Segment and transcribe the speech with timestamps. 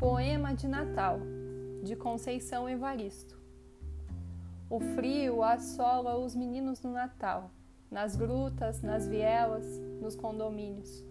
[0.00, 1.20] Poema de Natal,
[1.82, 3.38] de Conceição Evaristo.
[4.70, 7.50] O frio assola os meninos no Natal,
[7.90, 9.66] nas grutas, nas vielas,
[10.00, 11.04] nos condomínios.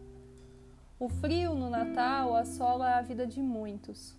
[1.00, 4.18] O frio no Natal assola a vida de muitos.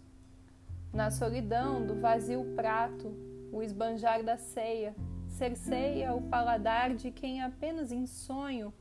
[0.93, 3.13] Na solidão do vazio prato,
[3.53, 4.95] o esbanjar da ceia
[5.27, 8.73] cerceia o paladar de quem apenas em sonho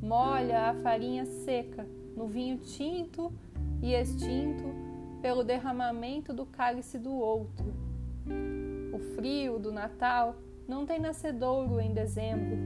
[0.00, 3.30] molha a farinha seca no vinho tinto
[3.82, 4.89] e extinto
[5.20, 7.74] pelo derramamento do cálice do outro.
[8.92, 12.58] O frio do Natal não tem nascedouro em dezembro.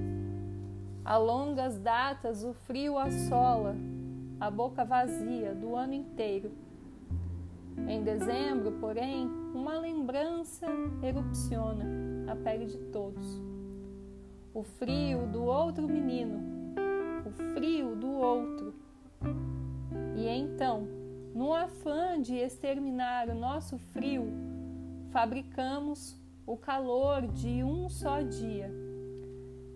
[1.04, 3.77] A longas datas o frio assola
[4.40, 6.52] a boca vazia do ano inteiro.
[7.88, 10.66] Em dezembro, porém, uma lembrança
[11.02, 11.84] erupciona
[12.30, 13.41] a pele de todos.
[14.52, 16.41] O frio do outro menino,
[17.27, 18.73] o frio do outro.
[21.64, 24.27] Afã de exterminar o nosso frio,
[25.11, 26.14] fabricamos
[26.47, 28.70] o calor de um só dia,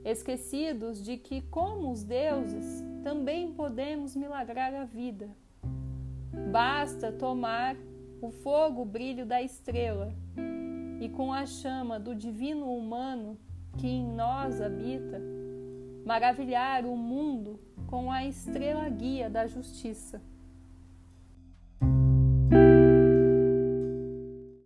[0.04, 5.30] esquecidos de que, como os deuses, também podemos milagrar a vida.
[6.52, 7.74] Basta tomar
[8.20, 10.12] o fogo brilho da estrela
[11.00, 13.38] e com a chama do divino humano
[13.78, 15.22] que em nós habita,
[16.04, 20.20] maravilhar o mundo com a estrela guia da justiça.